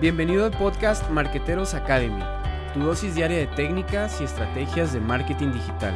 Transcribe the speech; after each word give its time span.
Bienvenido 0.00 0.46
al 0.46 0.50
podcast 0.52 1.10
Marqueteros 1.10 1.74
Academy, 1.74 2.22
tu 2.72 2.80
dosis 2.80 3.14
diaria 3.14 3.36
de 3.36 3.46
técnicas 3.48 4.18
y 4.22 4.24
estrategias 4.24 4.94
de 4.94 5.00
marketing 5.00 5.52
digital. 5.52 5.94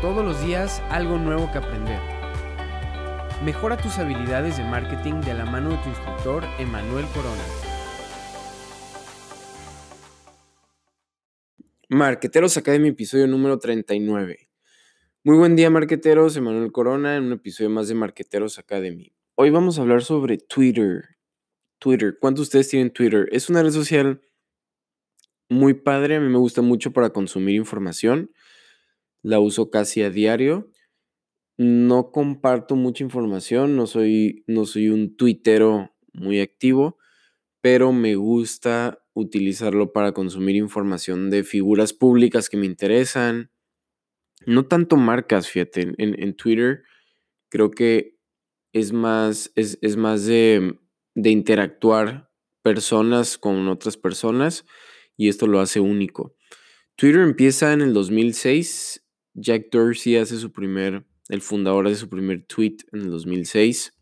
Todos 0.00 0.24
los 0.24 0.40
días 0.46 0.80
algo 0.90 1.18
nuevo 1.18 1.50
que 1.50 1.58
aprender. 1.58 1.98
Mejora 3.44 3.76
tus 3.76 3.98
habilidades 3.98 4.56
de 4.56 4.62
marketing 4.62 5.14
de 5.22 5.34
la 5.34 5.46
mano 5.46 5.70
de 5.70 5.78
tu 5.78 5.88
instructor 5.88 6.44
Emanuel 6.60 7.06
Corona. 7.06 7.42
Marqueteros 11.88 12.56
Academy, 12.56 12.90
episodio 12.90 13.26
número 13.26 13.58
39. 13.58 14.48
Muy 15.24 15.36
buen 15.36 15.56
día, 15.56 15.70
marqueteros. 15.70 16.36
Emanuel 16.36 16.70
Corona 16.70 17.16
en 17.16 17.24
un 17.24 17.32
episodio 17.32 17.68
más 17.68 17.88
de 17.88 17.94
Marqueteros 17.96 18.60
Academy. 18.60 19.12
Hoy 19.34 19.50
vamos 19.50 19.76
a 19.76 19.82
hablar 19.82 20.04
sobre 20.04 20.38
Twitter. 20.38 21.13
Twitter. 21.84 22.16
¿Cuántos 22.18 22.40
de 22.40 22.44
ustedes 22.44 22.68
tienen 22.70 22.90
Twitter? 22.90 23.28
Es 23.30 23.50
una 23.50 23.62
red 23.62 23.70
social 23.70 24.22
muy 25.50 25.74
padre. 25.74 26.16
A 26.16 26.20
mí 26.20 26.30
me 26.30 26.38
gusta 26.38 26.62
mucho 26.62 26.94
para 26.94 27.10
consumir 27.10 27.56
información. 27.56 28.30
La 29.20 29.38
uso 29.38 29.70
casi 29.70 30.02
a 30.02 30.08
diario. 30.08 30.72
No 31.58 32.10
comparto 32.10 32.74
mucha 32.74 33.04
información. 33.04 33.76
No 33.76 33.86
soy, 33.86 34.44
no 34.46 34.64
soy 34.64 34.88
un 34.88 35.14
tuitero 35.14 35.94
muy 36.14 36.40
activo. 36.40 36.96
Pero 37.60 37.92
me 37.92 38.14
gusta 38.14 39.04
utilizarlo 39.12 39.92
para 39.92 40.12
consumir 40.12 40.56
información 40.56 41.28
de 41.28 41.44
figuras 41.44 41.92
públicas 41.92 42.48
que 42.48 42.56
me 42.56 42.64
interesan. 42.64 43.50
No 44.46 44.64
tanto 44.68 44.96
marcas, 44.96 45.48
fíjate. 45.50 45.92
En, 45.98 46.34
Twitter 46.34 46.82
creo 47.50 47.70
que 47.70 48.16
es 48.72 48.94
más, 48.94 49.52
es, 49.54 49.78
es 49.82 49.98
más 49.98 50.24
de 50.24 50.78
de 51.14 51.30
interactuar 51.30 52.30
personas 52.62 53.38
con 53.38 53.68
otras 53.68 53.96
personas 53.96 54.64
y 55.16 55.28
esto 55.28 55.46
lo 55.46 55.60
hace 55.60 55.80
único. 55.80 56.36
Twitter 56.96 57.22
empieza 57.22 57.72
en 57.72 57.80
el 57.80 57.92
2006. 57.92 59.04
Jack 59.34 59.66
Dorsey 59.70 60.16
hace 60.16 60.38
su 60.38 60.52
primer, 60.52 61.04
el 61.28 61.40
fundador 61.40 61.86
hace 61.86 61.96
su 61.96 62.08
primer 62.08 62.44
tweet 62.46 62.76
en 62.92 63.00
el 63.00 63.10
2006. 63.10 63.92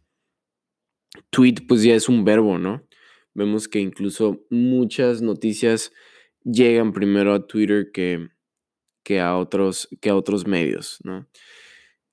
Tweet 1.30 1.54
pues 1.66 1.82
ya 1.82 1.94
es 1.94 2.08
un 2.08 2.24
verbo, 2.24 2.58
¿no? 2.58 2.86
Vemos 3.34 3.68
que 3.68 3.80
incluso 3.80 4.44
muchas 4.50 5.22
noticias 5.22 5.92
llegan 6.44 6.92
primero 6.92 7.32
a 7.32 7.46
Twitter 7.46 7.90
que, 7.92 8.28
que, 9.02 9.20
a, 9.20 9.36
otros, 9.36 9.88
que 10.00 10.10
a 10.10 10.16
otros 10.16 10.46
medios, 10.46 10.98
¿no? 11.02 11.26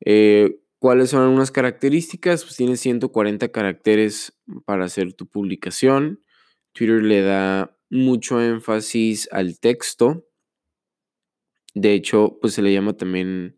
Eh, 0.06 0.60
¿Cuáles 0.80 1.10
son 1.10 1.24
algunas 1.24 1.52
características? 1.52 2.46
Pues 2.46 2.56
tienes 2.56 2.80
140 2.80 3.50
caracteres 3.50 4.40
para 4.66 4.86
hacer 4.86 5.12
tu 5.12 5.28
publicación. 5.28 6.24
Twitter 6.72 7.04
le 7.04 7.22
da 7.22 7.78
mucho 7.90 8.42
énfasis 8.42 9.28
al 9.34 9.60
texto. 9.60 10.26
De 11.74 11.94
hecho, 11.94 12.38
pues 12.42 12.54
se 12.54 12.62
le 12.62 12.72
llama 12.72 12.94
también 12.94 13.58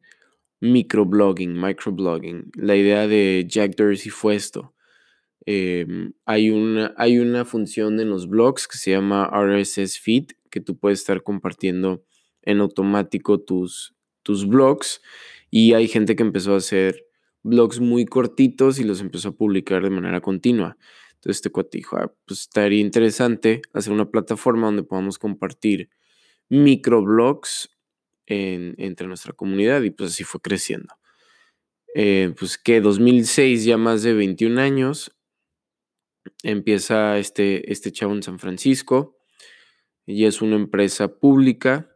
microblogging, 0.61 1.53
microblogging. 1.61 2.51
La 2.55 2.75
idea 2.75 3.07
de 3.07 3.45
Jack 3.47 3.75
Dorsey 3.75 4.09
fue 4.09 4.35
esto. 4.35 4.73
Em, 5.45 6.13
hay, 6.25 6.49
una, 6.49 6.93
hay 6.97 7.19
una 7.19 7.45
función 7.45 7.99
en 7.99 8.09
los 8.09 8.27
blogs 8.27 8.67
que 8.67 8.79
se 8.79 8.91
llama 8.91 9.29
RSS 9.31 9.99
Feed, 9.99 10.31
que 10.49 10.59
tú 10.59 10.77
puedes 10.77 10.99
estar 10.99 11.21
compartiendo 11.21 12.03
en 12.41 12.61
automático 12.61 13.39
tus, 13.39 13.95
tus 14.23 14.47
blogs. 14.47 15.01
Y 15.51 15.73
hay 15.73 15.87
gente 15.87 16.15
que 16.15 16.23
empezó 16.23 16.55
a 16.55 16.57
hacer 16.57 17.10
blogs 17.43 17.79
muy 17.79 18.05
cortitos 18.05 18.79
y 18.79 18.83
los 18.83 19.01
empezó 19.01 19.29
a 19.29 19.35
publicar 19.35 19.83
de 19.83 19.89
manera 19.89 20.21
continua. 20.21 20.77
Entonces 21.15 21.37
este 21.37 21.49
cuate 21.51 21.77
dijo, 21.77 21.97
ah, 21.97 22.13
pues 22.25 22.41
estaría 22.41 22.79
interesante 22.79 23.61
hacer 23.73 23.93
una 23.93 24.09
plataforma 24.09 24.67
donde 24.67 24.83
podamos 24.83 25.19
compartir 25.19 25.89
microblogs 26.49 27.69
en, 28.25 28.75
entre 28.77 29.07
nuestra 29.07 29.33
comunidad 29.33 29.81
y 29.83 29.91
pues 29.91 30.11
así 30.11 30.23
fue 30.23 30.41
creciendo. 30.41 30.95
Eh, 31.93 32.33
pues 32.39 32.57
que 32.57 32.81
2006, 32.81 33.65
ya 33.65 33.77
más 33.77 34.01
de 34.03 34.13
21 34.13 34.59
años, 34.59 35.15
empieza 36.43 37.17
este, 37.17 37.71
este 37.71 37.91
chavo 37.91 38.13
en 38.13 38.23
San 38.23 38.39
Francisco 38.39 39.17
y 40.05 40.25
es 40.25 40.41
una 40.41 40.55
empresa 40.55 41.19
pública 41.19 41.90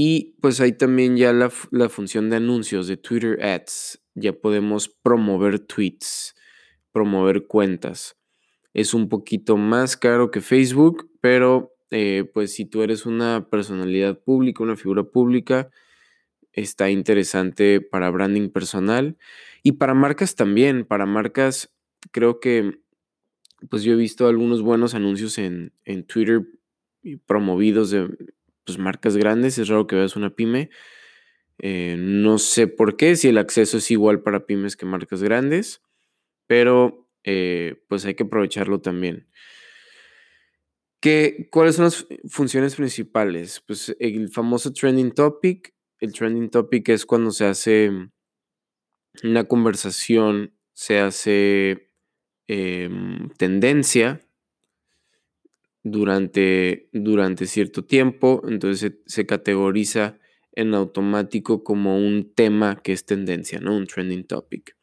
y 0.00 0.36
pues 0.40 0.60
hay 0.60 0.74
también 0.74 1.16
ya 1.16 1.32
la, 1.32 1.50
la 1.72 1.88
función 1.88 2.30
de 2.30 2.36
anuncios 2.36 2.86
de 2.86 2.96
Twitter 2.96 3.44
Ads 3.44 4.00
ya 4.14 4.32
podemos 4.32 4.88
promover 4.88 5.58
tweets, 5.58 6.36
promover 6.92 7.48
cuentas. 7.48 8.16
Es 8.72 8.94
un 8.94 9.08
poquito 9.08 9.56
más 9.56 9.96
caro 9.96 10.30
que 10.30 10.40
Facebook, 10.40 11.10
pero 11.20 11.74
eh, 11.90 12.30
pues 12.32 12.54
si 12.54 12.64
tú 12.64 12.82
eres 12.82 13.06
una 13.06 13.48
personalidad 13.50 14.20
pública, 14.20 14.62
una 14.62 14.76
figura 14.76 15.02
pública, 15.02 15.68
está 16.52 16.90
interesante 16.90 17.80
para 17.80 18.08
branding 18.08 18.50
personal 18.50 19.18
y 19.64 19.72
para 19.72 19.94
marcas 19.94 20.36
también. 20.36 20.84
Para 20.84 21.06
marcas, 21.06 21.74
creo 22.12 22.38
que 22.38 22.78
pues 23.68 23.82
yo 23.82 23.94
he 23.94 23.96
visto 23.96 24.28
algunos 24.28 24.62
buenos 24.62 24.94
anuncios 24.94 25.38
en, 25.38 25.72
en 25.84 26.06
Twitter 26.06 26.46
promovidos 27.26 27.90
de 27.90 28.08
pues, 28.76 28.78
marcas 28.78 29.16
grandes. 29.16 29.58
Es 29.58 29.68
raro 29.68 29.86
que 29.86 29.96
veas 29.96 30.16
una 30.16 30.30
pyme 30.30 30.70
eh, 31.58 31.96
no 31.98 32.38
sé 32.38 32.68
por 32.68 32.96
qué, 32.96 33.16
si 33.16 33.28
el 33.28 33.38
acceso 33.38 33.78
es 33.78 33.90
igual 33.90 34.22
para 34.22 34.46
pymes 34.46 34.76
que 34.76 34.86
marcas 34.86 35.22
grandes, 35.22 35.82
pero 36.46 37.08
eh, 37.24 37.82
pues 37.88 38.04
hay 38.04 38.14
que 38.14 38.24
aprovecharlo 38.24 38.80
también. 38.80 39.28
¿Qué, 41.00 41.48
¿Cuáles 41.50 41.76
son 41.76 41.86
las 41.86 42.06
funciones 42.28 42.74
principales? 42.76 43.62
Pues 43.66 43.96
el 44.00 44.28
famoso 44.30 44.72
trending 44.72 45.12
topic. 45.12 45.74
El 46.00 46.12
trending 46.12 46.50
topic 46.50 46.88
es 46.90 47.06
cuando 47.06 47.30
se 47.30 47.44
hace 47.44 47.90
una 49.22 49.44
conversación, 49.44 50.54
se 50.74 51.00
hace 51.00 51.90
em, 52.46 53.30
tendencia 53.30 54.20
durante, 55.90 56.88
durante 56.92 57.46
cierto 57.46 57.84
tiempo, 57.84 58.42
entonces 58.48 58.94
se 59.06 59.26
categoriza 59.26 60.18
en 60.52 60.74
automático 60.74 61.62
como 61.62 61.98
un 61.98 62.32
tema 62.34 62.80
que 62.82 62.92
es 62.92 63.06
tendencia, 63.06 63.60
¿no? 63.60 63.76
Un 63.76 63.86
trending 63.86 64.26
topic. 64.26 64.76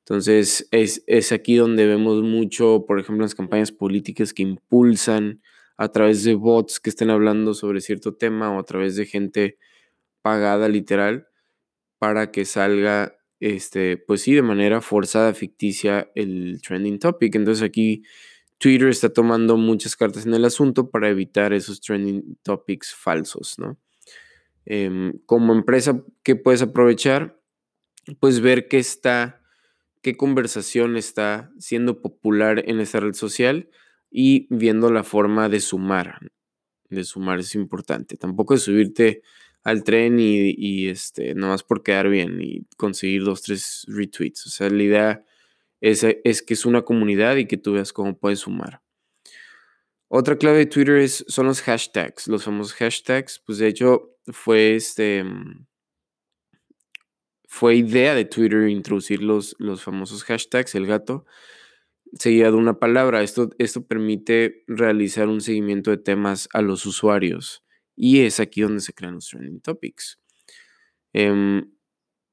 Entonces, 0.00 0.68
es, 0.70 1.32
aquí 1.32 1.56
donde 1.56 1.86
vemos 1.86 2.22
mucho, 2.22 2.84
por 2.86 2.98
ejemplo, 2.98 3.24
las 3.24 3.34
campañas 3.34 3.72
políticas 3.72 4.32
que 4.32 4.42
impulsan 4.42 5.42
a 5.76 5.92
través 5.92 6.24
de 6.24 6.34
bots 6.34 6.80
que 6.80 6.88
estén 6.88 7.10
hablando 7.10 7.52
sobre 7.52 7.82
cierto 7.82 8.16
tema 8.16 8.50
o 8.50 8.58
a 8.58 8.64
través 8.64 8.96
de 8.96 9.04
gente 9.04 9.58
pagada 10.22 10.68
literal 10.68 11.28
para 11.98 12.30
que 12.30 12.46
salga, 12.46 13.18
este, 13.38 13.98
pues 13.98 14.22
sí, 14.22 14.34
de 14.34 14.42
manera 14.42 14.80
forzada, 14.80 15.34
ficticia 15.34 16.10
el 16.14 16.60
trending 16.66 16.98
topic. 16.98 17.34
Entonces 17.34 17.62
aquí 17.62 18.02
Twitter 18.58 18.88
está 18.88 19.08
tomando 19.08 19.56
muchas 19.56 19.96
cartas 19.96 20.26
en 20.26 20.34
el 20.34 20.44
asunto 20.44 20.90
para 20.90 21.08
evitar 21.08 21.52
esos 21.52 21.80
trending 21.80 22.36
topics 22.42 22.94
falsos, 22.94 23.58
¿no? 23.58 23.78
Em, 24.66 25.12
como 25.24 25.54
empresa, 25.54 26.04
¿qué 26.22 26.36
puedes 26.36 26.60
aprovechar? 26.60 27.40
Pues 28.20 28.40
ver 28.40 28.68
qué 28.68 28.78
está, 28.78 29.42
qué 30.02 30.16
conversación 30.16 30.96
está 30.96 31.50
siendo 31.58 32.02
popular 32.02 32.64
en 32.66 32.80
esta 32.80 33.00
red 33.00 33.14
social 33.14 33.70
y 34.10 34.46
viendo 34.50 34.90
la 34.90 35.04
forma 35.04 35.48
de 35.48 35.60
sumar. 35.60 36.18
De 36.90 37.04
sumar 37.04 37.38
es 37.38 37.54
importante. 37.54 38.16
Tampoco 38.16 38.54
es 38.54 38.62
subirte 38.62 39.22
al 39.62 39.84
tren 39.84 40.18
y, 40.18 40.54
y 40.56 40.88
este, 40.88 41.34
más 41.34 41.62
por 41.62 41.82
quedar 41.82 42.08
bien 42.08 42.40
y 42.42 42.66
conseguir 42.76 43.24
dos, 43.24 43.42
tres 43.42 43.84
retweets. 43.88 44.46
O 44.46 44.50
sea, 44.50 44.68
la 44.68 44.82
idea 44.82 45.24
es, 45.80 46.02
que 46.42 46.54
es 46.54 46.66
una 46.66 46.82
comunidad 46.82 47.36
y 47.36 47.46
que 47.46 47.56
tú 47.56 47.72
veas 47.74 47.92
cómo 47.92 48.18
puedes 48.18 48.40
sumar. 48.40 48.82
Otra 50.08 50.36
clave 50.36 50.58
de 50.58 50.66
Twitter 50.66 50.96
es, 50.96 51.24
son 51.28 51.46
los 51.46 51.60
hashtags, 51.62 52.28
los 52.28 52.44
famosos 52.44 52.74
hashtags. 52.74 53.40
Pues 53.44 53.58
de 53.58 53.68
hecho 53.68 54.16
fue 54.32 54.74
este 54.74 55.22
mm, 55.22 55.66
fue 57.48 57.76
idea 57.76 58.14
de 58.14 58.26
Twitter 58.26 58.68
introducir 58.68 59.22
los, 59.22 59.56
los 59.58 59.82
famosos 59.82 60.22
hashtags, 60.24 60.74
el 60.74 60.86
gato, 60.86 61.24
seguida 62.12 62.50
de 62.50 62.56
una 62.56 62.78
palabra. 62.78 63.22
Esto, 63.22 63.50
esto 63.58 63.86
permite 63.86 64.64
realizar 64.66 65.28
un 65.28 65.40
seguimiento 65.40 65.90
de 65.90 65.96
temas 65.96 66.48
a 66.52 66.60
los 66.60 66.84
usuarios. 66.84 67.64
Y 67.96 68.20
es 68.20 68.38
aquí 68.38 68.60
donde 68.60 68.80
se 68.80 68.92
crean 68.92 69.14
los 69.14 69.28
trending 69.28 69.60
topics. 69.60 70.18
Em, 71.14 71.72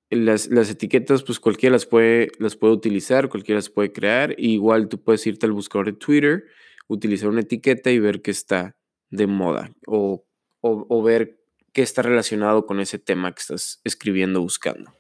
las, 0.09 0.49
etiquetas, 0.69 1.23
pues 1.23 1.39
cualquiera 1.39 1.73
las 1.73 1.85
puede, 1.85 2.31
las 2.39 2.55
puede 2.55 2.73
utilizar, 2.73 3.29
cualquiera 3.29 3.57
las 3.57 3.69
puede 3.69 3.91
crear. 3.91 4.35
igual 4.37 4.87
tú 4.87 5.01
puedes 5.01 5.25
irte 5.25 5.45
al 5.45 5.51
buscador 5.51 5.87
de 5.87 5.93
Twitter 5.93 6.45
utilizar 6.87 7.29
una 7.29 7.41
etiqueta 7.41 7.91
y 7.91 7.99
ver 7.99 8.21
qué 8.21 8.31
está 8.31 8.75
de 9.09 9.27
moda 9.27 9.73
o, 9.87 10.25
o, 10.61 11.03
ver 11.03 11.39
qué 11.73 11.81
está 11.81 12.01
relacionado 12.01 12.65
con 12.65 12.79
ese 12.79 12.99
tema 12.99 13.31
que 13.33 13.39
estás 13.39 13.81
escribiendo, 13.83 14.41
buscando. 14.41 14.93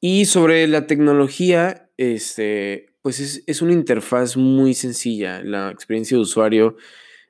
Y 0.00 0.24
sobre 0.24 0.66
la 0.66 0.86
tecnología, 0.86 1.90
este, 1.96 2.94
pues 3.02 3.20
es, 3.20 3.44
es, 3.46 3.62
una 3.62 3.72
interfaz 3.72 4.36
muy 4.36 4.74
sencilla. 4.74 5.42
La 5.42 5.70
experiencia 5.70 6.16
de 6.16 6.22
usuario 6.22 6.76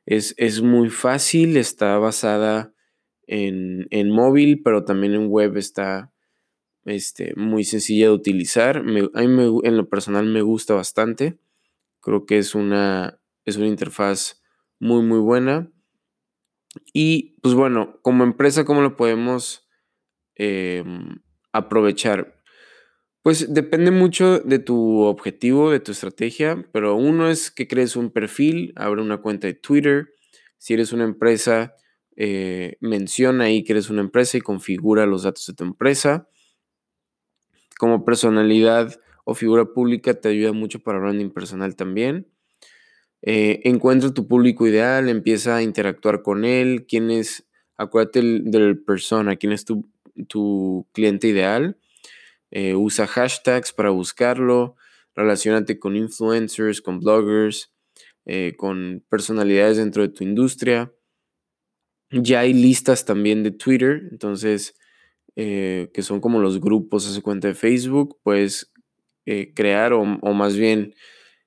es, 0.07 0.35
es 0.39 0.63
muy 0.63 0.89
fácil, 0.89 1.57
está 1.57 1.99
basada 1.99 2.73
en, 3.31 3.87
en, 3.91 4.11
móvil, 4.11 4.61
pero 4.61 4.85
también 4.85 5.15
en 5.15 5.29
web 5.29 5.57
está 5.57 6.13
este, 6.85 7.33
muy 7.37 7.63
sencilla 7.63 8.07
de 8.07 8.13
utilizar. 8.13 8.79
a 8.79 8.83
mí 8.83 9.61
en 9.63 9.77
lo 9.77 9.89
personal 9.89 10.27
me 10.27 10.43
gusta 10.43 10.75
bastante. 10.75 11.39
Creo 12.01 12.27
que 12.27 12.39
es 12.39 12.57
una, 12.57 13.21
es 13.45 13.57
una 13.57 13.69
interfaz 13.69 14.43
muy, 14.81 15.05
muy 15.05 15.21
buena. 15.21 15.71
Y 16.93 17.39
pues 17.41 17.55
bueno, 17.55 18.01
como 18.03 18.25
empresa, 18.25 18.65
¿cómo 18.65 18.83
lo 18.83 18.97
podemos 18.97 19.69
em, 20.35 21.21
aprovechar? 21.53 22.37
Pues 23.23 23.55
depende 23.55 23.93
mucho 23.93 24.41
de 24.41 24.59
tu 24.59 25.03
objetivo, 25.03 25.71
de 25.71 25.79
tu 25.79 25.93
estrategia, 25.93 26.67
pero 26.73 26.97
uno 26.97 27.31
es 27.31 27.53
que 27.53 27.69
crees 27.69 27.95
un 27.95 28.11
perfil, 28.11 28.73
abre 28.75 29.03
una 29.03 29.19
cuenta 29.19 29.47
de 29.47 29.55
Twitter. 29.55 30.09
Si 30.59 30.75
eres 30.75 30.93
una 30.93 31.05
empresa, 31.05 31.75
eh, 32.23 32.77
menciona 32.81 33.45
ahí 33.45 33.65
que 33.65 33.73
eres 33.73 33.89
una 33.89 34.03
empresa 34.03 34.37
y 34.37 34.43
configura 34.43 35.07
los 35.07 35.23
datos 35.23 35.47
de 35.47 35.55
tu 35.55 35.65
empresa. 35.65 36.29
Como 37.79 38.05
personalidad 38.05 39.01
o 39.25 39.33
figura 39.33 39.65
pública 39.65 40.13
te 40.13 40.29
ayuda 40.29 40.53
mucho 40.53 40.81
para 40.81 40.99
branding 40.99 41.31
personal 41.31 41.77
también. 41.77 42.27
Eh, 43.23 43.63
encuentra 43.65 44.13
tu 44.13 44.29
público 44.29 44.67
ideal, 44.67 45.09
empieza 45.09 45.57
a 45.57 45.63
interactuar 45.63 46.21
con 46.21 46.45
él, 46.45 46.85
quién 46.87 47.11
es, 47.11 47.49
acuérdate 47.79 48.21
del, 48.21 48.83
persona, 48.83 49.37
quién 49.37 49.53
es 49.53 49.65
tu, 49.65 49.89
tu 50.29 50.87
cliente 50.93 51.27
ideal 51.27 51.79
eh, 52.51 52.75
usa 52.75 53.07
hashtags 53.07 53.73
para 53.73 53.89
buscarlo, 53.89 54.77
relacionate 55.15 55.79
con 55.79 55.97
influencers, 55.97 56.83
con 56.83 57.01
bloggers, 57.01 57.73
con 58.59 59.03
personalidades 59.09 59.79
dentro 59.79 60.03
de 60.03 60.11
tu 60.11 60.23
industria. 60.23 60.93
Ya 62.11 62.41
hay 62.41 62.53
listas 62.53 63.05
también 63.05 63.43
de 63.43 63.53
Twitter, 63.53 64.09
entonces, 64.11 64.75
eh, 65.37 65.91
que 65.95 66.03
son 66.03 66.21
como 66.21 66.41
los 66.41 66.61
grupos, 66.61 67.09
hace 67.09 67.23
cuenta 67.23 67.49
de 67.49 67.55
Facebook, 67.55 68.19
puedes 68.23 68.73
crear 69.55 69.93
o, 69.93 70.01
o 70.01 70.33
más 70.35 70.57
bien, 70.57 70.93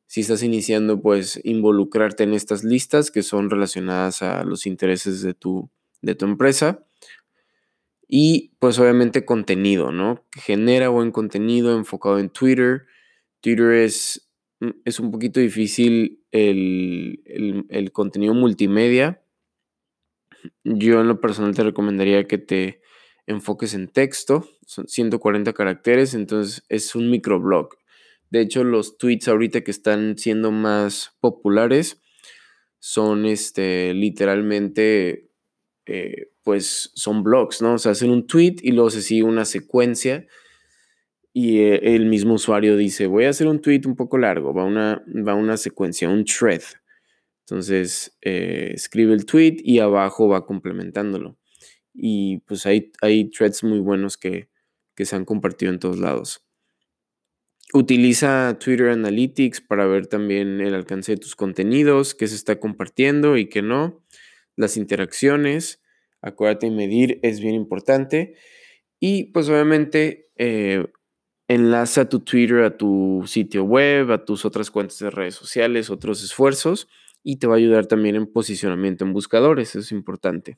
si 0.07 0.21
estás 0.21 0.43
iniciando, 0.43 1.01
pues 1.01 1.41
involucrarte 1.43 2.23
en 2.23 2.33
estas 2.33 2.63
listas 2.63 3.09
que 3.09 3.23
son 3.23 3.49
relacionadas 3.49 4.21
a 4.21 4.43
los 4.43 4.67
intereses 4.67 5.21
de 5.21 5.33
tu, 5.33 5.71
de 6.03 6.13
tu 6.13 6.25
empresa. 6.25 6.85
Y 8.07 8.51
pues 8.59 8.77
obviamente 8.77 9.25
contenido, 9.25 9.91
¿no? 9.91 10.23
Genera 10.35 10.89
buen 10.89 11.11
contenido 11.11 11.75
enfocado 11.75 12.19
en 12.19 12.29
Twitter. 12.29 12.85
Twitter 13.41 13.71
es, 13.71 14.29
mm, 14.59 14.69
es 14.85 14.99
un 14.99 15.09
poquito 15.09 15.39
difícil 15.39 16.23
el, 16.31 17.23
el, 17.69 17.91
contenido 17.91 18.35
multimedia. 18.35 19.22
Yo 20.63 21.01
en 21.01 21.07
lo 21.07 21.21
personal 21.21 21.55
te 21.55 21.63
recomendaría 21.63 22.27
que 22.27 22.37
te 22.37 22.81
enfoques 23.27 23.73
en 23.73 23.87
texto. 23.87 24.47
Son 24.65 24.87
140 24.87 25.53
caracteres, 25.53 26.13
entonces 26.13 26.63
es 26.69 26.95
un 26.95 27.09
microblog. 27.09 27.69
De 28.29 28.41
hecho, 28.41 28.63
los 28.63 28.97
tweets 28.97 29.27
ahorita 29.27 29.61
que 29.61 29.71
están 29.71 30.17
siendo 30.17 30.51
más 30.51 31.15
populares 31.19 32.01
son 32.79 33.25
este, 33.25 33.93
literalmente 33.93 35.29
eh, 35.85 36.29
pues 36.43 36.91
son 36.95 37.23
blogs, 37.23 37.61
¿no? 37.61 37.75
O 37.75 37.77
sea, 37.77 37.93
hacen 37.93 38.09
un 38.09 38.27
tweet 38.27 38.55
y 38.61 38.71
luego 38.71 38.89
se 38.89 39.01
sigue 39.01 39.23
una 39.23 39.45
secuencia 39.45 40.25
y 41.33 41.59
eh, 41.59 41.95
el 41.95 42.05
mismo 42.05 42.35
usuario 42.35 42.77
dice, 42.77 43.07
voy 43.07 43.25
a 43.25 43.29
hacer 43.29 43.47
un 43.47 43.59
tweet 43.61 43.81
un 43.85 43.95
poco 43.95 44.17
largo, 44.17 44.53
va 44.53 44.63
una, 44.63 45.03
va 45.07 45.33
una 45.33 45.57
secuencia, 45.57 46.09
un 46.09 46.25
thread. 46.25 46.61
Entonces, 47.47 48.17
eh, 48.21 48.71
escribe 48.73 49.13
el 49.13 49.25
tweet 49.25 49.57
y 49.63 49.79
abajo 49.79 50.27
va 50.27 50.45
complementándolo. 50.45 51.37
Y 51.93 52.39
pues 52.39 52.65
hay, 52.65 52.91
hay 53.01 53.29
threads 53.29 53.63
muy 53.63 53.79
buenos 53.79 54.17
que, 54.17 54.49
que 54.95 55.05
se 55.05 55.15
han 55.15 55.25
compartido 55.25 55.71
en 55.71 55.79
todos 55.79 55.99
lados. 55.99 56.45
Utiliza 57.73 58.57
Twitter 58.59 58.89
Analytics 58.89 59.61
para 59.61 59.85
ver 59.85 60.07
también 60.07 60.61
el 60.61 60.75
alcance 60.75 61.13
de 61.13 61.17
tus 61.17 61.35
contenidos, 61.35 62.13
qué 62.13 62.27
se 62.27 62.35
está 62.35 62.59
compartiendo 62.59 63.37
y 63.37 63.49
qué 63.49 63.61
no, 63.61 64.03
las 64.55 64.77
interacciones 64.77 65.83
Acuérdate, 66.23 66.71
medir 66.71 67.19
es 67.21 67.41
bien 67.41 67.53
importante. 67.53 68.35
Y 68.99 69.25
pues 69.25 69.49
obviamente 69.49 70.29
eh, 70.37 70.87
enlaza 71.49 72.07
tu 72.07 72.21
Twitter 72.21 72.63
a 72.63 72.77
tu 72.77 73.23
sitio 73.27 73.65
web, 73.65 74.09
a 74.09 74.23
tus 74.23 74.45
otras 74.45 74.71
cuentas 74.71 74.99
de 74.99 75.11
redes 75.11 75.35
sociales, 75.35 75.89
otros 75.89 76.23
esfuerzos 76.23 76.87
y 77.23 77.37
te 77.37 77.47
va 77.47 77.55
a 77.55 77.57
ayudar 77.57 77.85
también 77.87 78.15
en 78.15 78.27
posicionamiento 78.27 79.05
en 79.05 79.13
buscadores, 79.13 79.69
eso 79.69 79.79
es 79.79 79.91
importante. 79.91 80.57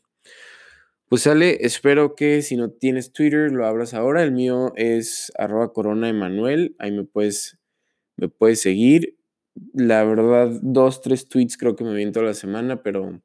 Pues 1.07 1.21
sale, 1.21 1.59
espero 1.61 2.15
que 2.15 2.41
si 2.41 2.57
no 2.57 2.71
tienes 2.71 3.11
Twitter 3.13 3.51
lo 3.51 3.67
abras 3.67 3.93
ahora. 3.93 4.23
El 4.23 4.31
mío 4.31 4.73
es 4.75 5.31
arroba 5.37 5.71
corona 5.71 6.09
Emanuel. 6.09 6.75
Ahí 6.79 6.91
me 6.91 7.03
puedes, 7.03 7.59
me 8.17 8.27
puedes 8.27 8.61
seguir. 8.61 9.15
La 9.73 10.03
verdad, 10.03 10.49
dos, 10.63 11.01
tres 11.01 11.29
tweets 11.29 11.57
creo 11.57 11.75
que 11.75 11.83
me 11.83 11.93
viento 11.93 12.21
a 12.21 12.23
la 12.23 12.33
semana, 12.33 12.81
pero 12.81 13.21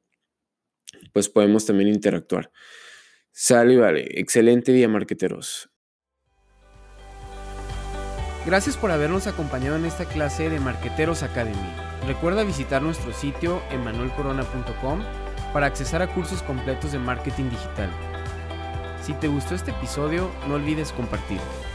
pues 1.11 1.27
podemos 1.29 1.65
también 1.65 1.89
interactuar. 1.89 2.51
Sale 3.31 3.77
vale. 3.77 4.07
Excelente 4.19 4.71
día, 4.73 4.87
marqueteros. 4.87 5.70
Gracias 8.45 8.75
por 8.75 8.89
habernos 8.89 9.27
acompañado 9.27 9.75
en 9.75 9.85
esta 9.85 10.05
clase 10.05 10.49
de 10.49 10.59
Marqueteros 10.59 11.21
Academy. 11.21 11.57
Recuerda 12.07 12.43
visitar 12.43 12.81
nuestro 12.81 13.13
sitio 13.13 13.61
emanuelcorona.com 13.69 15.01
para 15.53 15.67
accesar 15.67 16.01
a 16.01 16.07
cursos 16.07 16.41
completos 16.41 16.91
de 16.91 16.97
marketing 16.97 17.51
digital. 17.51 17.89
Si 19.03 19.13
te 19.13 19.27
gustó 19.27 19.53
este 19.53 19.71
episodio, 19.71 20.31
no 20.47 20.55
olvides 20.55 20.91
compartirlo. 20.91 21.70